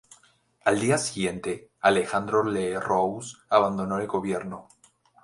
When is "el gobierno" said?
3.99-4.67